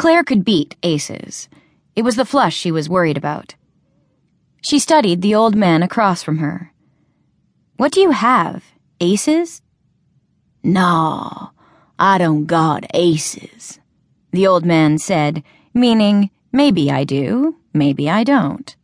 Clare 0.00 0.24
could 0.24 0.46
beat 0.46 0.76
aces. 0.82 1.50
It 1.94 2.00
was 2.00 2.16
the 2.16 2.24
flush 2.24 2.56
she 2.56 2.72
was 2.72 2.88
worried 2.88 3.18
about. 3.18 3.54
She 4.62 4.78
studied 4.78 5.20
the 5.20 5.34
old 5.34 5.54
man 5.54 5.82
across 5.82 6.22
from 6.22 6.38
her. 6.38 6.72
What 7.76 7.92
do 7.92 8.00
you 8.00 8.12
have? 8.12 8.64
Aces? 8.98 9.60
Nah, 10.62 11.48
I 11.98 12.16
don't 12.16 12.46
got 12.46 12.86
aces, 12.94 13.78
the 14.30 14.46
old 14.46 14.64
man 14.64 14.96
said, 14.96 15.42
meaning, 15.74 16.30
maybe 16.50 16.90
I 16.90 17.04
do, 17.04 17.56
maybe 17.74 18.08
I 18.08 18.24
don't. 18.24 18.74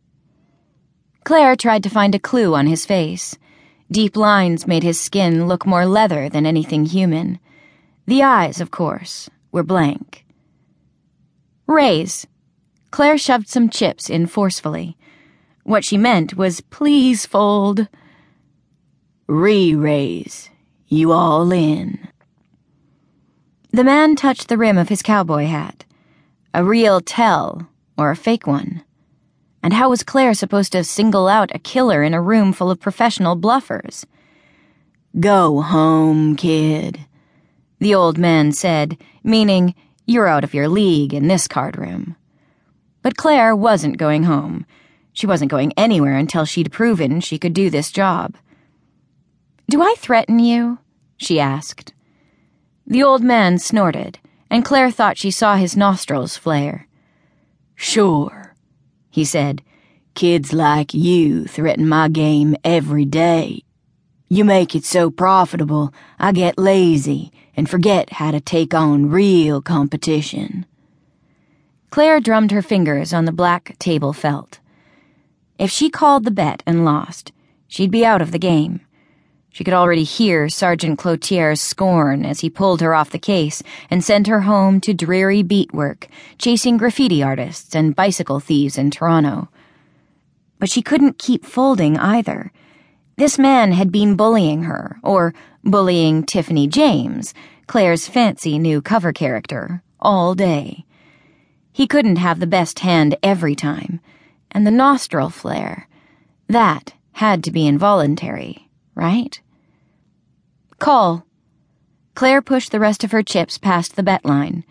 Clare 1.23 1.55
tried 1.55 1.81
to 1.81 1.89
find 1.89 2.13
a 2.13 2.19
clue 2.19 2.53
on 2.53 2.67
his 2.67 2.85
face. 2.85 3.35
Deep 3.89 4.15
lines 4.15 4.67
made 4.67 4.83
his 4.83 5.01
skin 5.01 5.47
look 5.47 5.65
more 5.65 5.87
leather 5.87 6.29
than 6.29 6.45
anything 6.45 6.85
human. 6.85 7.39
The 8.05 8.21
eyes, 8.21 8.61
of 8.61 8.69
course, 8.69 9.31
were 9.51 9.63
blank. 9.63 10.26
Raise. 11.67 12.25
Clare 12.91 13.17
shoved 13.17 13.49
some 13.49 13.69
chips 13.69 14.09
in 14.09 14.25
forcefully. 14.25 14.97
What 15.63 15.83
she 15.83 15.97
meant 15.97 16.37
was, 16.37 16.61
please 16.61 17.25
fold. 17.25 17.87
Re 19.27 19.75
raise. 19.75 20.49
You 20.87 21.11
all 21.11 21.51
in. 21.51 22.07
The 23.71 23.83
man 23.83 24.15
touched 24.15 24.47
the 24.47 24.57
rim 24.57 24.77
of 24.77 24.87
his 24.87 25.01
cowboy 25.01 25.45
hat. 25.45 25.83
A 26.53 26.63
real 26.63 27.01
tell, 27.01 27.67
or 27.97 28.09
a 28.09 28.15
fake 28.15 28.47
one. 28.47 28.83
And 29.61 29.73
how 29.73 29.89
was 29.89 30.03
Clare 30.03 30.33
supposed 30.33 30.71
to 30.71 30.83
single 30.85 31.27
out 31.27 31.53
a 31.53 31.59
killer 31.59 32.01
in 32.01 32.13
a 32.13 32.21
room 32.21 32.53
full 32.53 32.71
of 32.71 32.79
professional 32.79 33.35
bluffers? 33.35 34.05
Go 35.19 35.61
home, 35.61 36.37
kid, 36.37 37.05
the 37.79 37.93
old 37.93 38.17
man 38.17 38.51
said, 38.51 38.97
meaning, 39.23 39.75
you're 40.07 40.25
out 40.25 40.45
of 40.45 40.53
your 40.53 40.69
league 40.69 41.13
in 41.13 41.27
this 41.27 41.47
card 41.47 41.77
room. 41.77 42.15
But 43.01 43.17
Clare 43.17 43.53
wasn't 43.53 43.97
going 43.97 44.23
home. 44.23 44.65
She 45.11 45.27
wasn't 45.27 45.51
going 45.51 45.73
anywhere 45.75 46.15
until 46.15 46.45
she'd 46.45 46.71
proven 46.71 47.19
she 47.19 47.37
could 47.37 47.53
do 47.53 47.69
this 47.69 47.91
job. 47.91 48.37
Do 49.69 49.81
I 49.81 49.95
threaten 49.97 50.39
you? 50.39 50.79
she 51.17 51.41
asked. 51.41 51.93
The 52.85 53.03
old 53.03 53.21
man 53.21 53.59
snorted, 53.59 54.17
and 54.49 54.63
Clare 54.63 54.91
thought 54.91 55.17
she 55.17 55.29
saw 55.29 55.57
his 55.57 55.75
nostrils 55.75 56.37
flare. 56.37 56.87
Sure, 57.75 58.55
he 59.11 59.25
said. 59.25 59.61
Kids 60.15 60.53
like 60.53 60.93
you 60.93 61.45
threaten 61.47 61.87
my 61.87 62.07
game 62.07 62.55
every 62.63 63.03
day. 63.03 63.63
You 64.29 64.45
make 64.45 64.73
it 64.73 64.85
so 64.85 65.11
profitable, 65.11 65.93
I 66.17 66.31
get 66.31 66.57
lazy 66.57 67.31
and 67.57 67.69
forget 67.69 68.13
how 68.13 68.29
to 68.29 68.39
take 68.39 68.73
on 68.73 69.09
real 69.09 69.61
competition. 69.61 70.65
Clare 71.89 72.19
drummed 72.19 72.51
her 72.51 72.61
fingers 72.61 73.11
on 73.13 73.25
the 73.25 73.31
black 73.31 73.75
table 73.79 74.13
felt. 74.13 74.59
If 75.57 75.71
she 75.71 75.89
called 75.89 76.23
the 76.23 76.31
bet 76.31 76.61
and 76.67 76.85
lost, 76.85 77.31
she'd 77.67 77.89
be 77.89 78.05
out 78.05 78.21
of 78.21 78.31
the 78.31 78.39
game. 78.39 78.81
She 79.49 79.63
could 79.63 79.73
already 79.73 80.03
hear 80.03 80.49
Sergeant 80.49 80.99
Cloutier's 80.99 81.59
scorn 81.59 82.23
as 82.23 82.41
he 82.41 82.49
pulled 82.49 82.79
her 82.81 82.93
off 82.93 83.09
the 83.09 83.17
case 83.17 83.63
and 83.89 84.03
sent 84.03 84.27
her 84.27 84.41
home 84.41 84.79
to 84.81 84.93
dreary 84.93 85.41
beat 85.41 85.73
work, 85.73 86.07
chasing 86.37 86.77
graffiti 86.77 87.23
artists 87.23 87.75
and 87.75 87.95
bicycle 87.95 88.39
thieves 88.39 88.77
in 88.77 88.91
Toronto. 88.91 89.49
But 90.59 90.69
she 90.69 90.83
couldn't 90.83 91.17
keep 91.17 91.43
folding 91.43 91.97
either. 91.97 92.51
This 93.17 93.39
man 93.39 93.71
had 93.71 93.91
been 93.91 94.15
bullying 94.15 94.63
her, 94.65 94.99
or 95.01 95.33
bullying 95.63 96.23
Tiffany 96.23 96.67
James, 96.67 97.33
Clare's 97.65 98.07
fancy 98.07 98.59
new 98.59 98.79
cover 98.79 99.11
character, 99.11 99.81
all 99.99 100.35
day. 100.35 100.85
He 101.73 101.87
couldn't 101.87 102.17
have 102.17 102.39
the 102.39 102.45
best 102.45 102.79
hand 102.79 103.17
every 103.23 103.55
time, 103.55 104.01
and 104.51 104.67
the 104.67 104.71
nostril 104.71 105.31
flare, 105.31 105.87
that 106.47 106.93
had 107.13 107.43
to 107.45 107.51
be 107.51 107.65
involuntary, 107.65 108.69
right? 108.93 109.41
Call. 110.77 111.25
Clare 112.13 112.43
pushed 112.43 112.71
the 112.71 112.79
rest 112.79 113.03
of 113.03 113.11
her 113.13 113.23
chips 113.23 113.57
past 113.57 113.95
the 113.95 114.03
bet 114.03 114.25
line. 114.25 114.63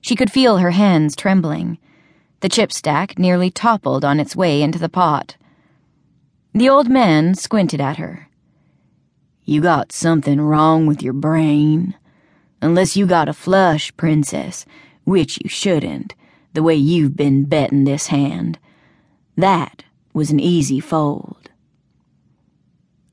She 0.00 0.16
could 0.16 0.32
feel 0.32 0.58
her 0.58 0.72
hands 0.72 1.14
trembling. 1.14 1.78
The 2.40 2.48
chip 2.48 2.72
stack 2.72 3.16
nearly 3.16 3.48
toppled 3.48 4.04
on 4.04 4.18
its 4.18 4.34
way 4.34 4.60
into 4.60 4.80
the 4.80 4.88
pot. 4.88 5.36
The 6.54 6.68
old 6.68 6.88
man 6.88 7.34
squinted 7.34 7.80
at 7.80 7.96
her. 7.96 8.28
You 9.44 9.60
got 9.60 9.90
something 9.90 10.40
wrong 10.40 10.86
with 10.86 11.02
your 11.02 11.14
brain. 11.14 11.94
Unless 12.60 12.96
you 12.96 13.06
got 13.06 13.28
a 13.28 13.32
flush, 13.32 13.94
princess, 13.96 14.66
which 15.04 15.38
you 15.42 15.48
shouldn't, 15.48 16.14
the 16.52 16.62
way 16.62 16.74
you've 16.74 17.16
been 17.16 17.44
betting 17.44 17.84
this 17.84 18.08
hand. 18.08 18.58
That 19.36 19.84
was 20.12 20.30
an 20.30 20.40
easy 20.40 20.78
fold. 20.78 21.50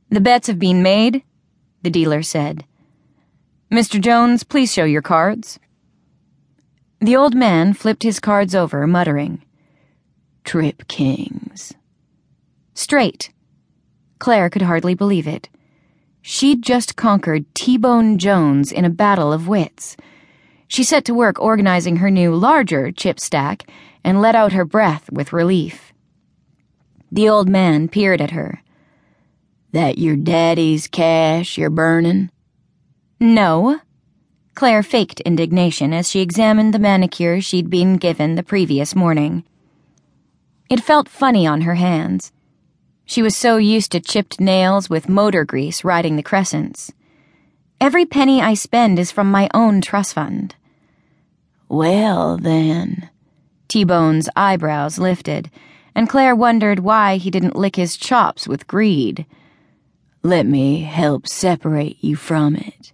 The 0.09 0.21
bets 0.21 0.47
have 0.47 0.59
been 0.59 0.83
made, 0.83 1.23
the 1.81 1.89
dealer 1.89 2.21
said. 2.21 2.65
Mr. 3.71 4.01
Jones, 4.01 4.43
please 4.43 4.73
show 4.73 4.83
your 4.83 5.01
cards. 5.01 5.59
The 6.99 7.15
old 7.15 7.35
man 7.35 7.73
flipped 7.73 8.03
his 8.03 8.19
cards 8.19 8.53
over, 8.53 8.85
muttering, 8.85 9.43
Trip 10.43 10.87
kings. 10.87 11.73
Straight. 12.79 13.31
Clare 14.19 14.49
could 14.49 14.61
hardly 14.61 14.95
believe 14.95 15.27
it. 15.27 15.49
She'd 16.21 16.63
just 16.63 16.95
conquered 16.95 17.53
T-Bone 17.53 18.17
Jones 18.17 18.71
in 18.71 18.85
a 18.85 18.89
battle 18.89 19.33
of 19.33 19.49
wits. 19.49 19.97
She 20.69 20.85
set 20.85 21.03
to 21.03 21.13
work 21.13 21.41
organizing 21.41 21.97
her 21.97 22.09
new, 22.09 22.33
larger 22.33 22.89
chip 22.93 23.19
stack 23.19 23.69
and 24.01 24.21
let 24.21 24.33
out 24.33 24.53
her 24.53 24.63
breath 24.63 25.11
with 25.11 25.33
relief. 25.33 25.91
The 27.11 27.27
old 27.27 27.49
man 27.49 27.89
peered 27.89 28.21
at 28.21 28.31
her. 28.31 28.61
That 29.73 29.97
your 29.97 30.15
daddy's 30.15 30.87
cash 30.87 31.57
you're 31.57 31.69
burning? 31.69 32.31
No. 33.19 33.81
Clare 34.55 34.83
faked 34.83 35.19
indignation 35.19 35.91
as 35.91 36.09
she 36.09 36.21
examined 36.21 36.73
the 36.73 36.79
manicure 36.79 37.41
she'd 37.41 37.69
been 37.69 37.97
given 37.97 38.35
the 38.35 38.41
previous 38.41 38.95
morning. 38.95 39.43
It 40.69 40.81
felt 40.81 41.09
funny 41.09 41.45
on 41.45 41.61
her 41.61 41.75
hands. 41.75 42.31
She 43.09 43.23
was 43.23 43.35
so 43.35 43.57
used 43.57 43.91
to 43.93 43.99
chipped 43.99 44.39
nails 44.39 44.87
with 44.87 45.09
motor 45.09 45.43
grease 45.43 45.83
riding 45.83 46.15
the 46.15 46.21
crescents. 46.21 46.93
Every 47.81 48.05
penny 48.05 48.39
I 48.39 48.53
spend 48.53 48.99
is 48.99 49.11
from 49.11 49.31
my 49.31 49.49
own 49.51 49.81
trust 49.81 50.13
fund. 50.13 50.53
Well, 51.67 52.37
then. 52.37 53.09
T-Bone's 53.67 54.29
eyebrows 54.35 54.99
lifted, 54.99 55.49
and 55.95 56.07
Clare 56.07 56.35
wondered 56.35 56.81
why 56.81 57.17
he 57.17 57.31
didn't 57.31 57.55
lick 57.55 57.77
his 57.77 57.97
chops 57.97 58.47
with 58.47 58.67
greed. 58.67 59.25
Let 60.21 60.45
me 60.45 60.81
help 60.81 61.27
separate 61.27 61.97
you 62.03 62.15
from 62.15 62.55
it. 62.55 62.93